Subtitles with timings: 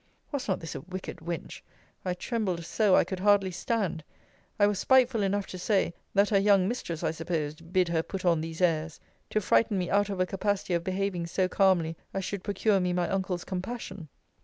[0.31, 1.61] Was not this a wicked wench?
[2.03, 4.03] I trembled so, I could hardly stand.
[4.59, 8.25] I was spiteful enough to say, that her young mistress, I supposed, bid her put
[8.25, 12.25] on these airs, to frighten me out of a capacity of behaving so calmly as
[12.25, 14.09] should procure me my uncles' compassion.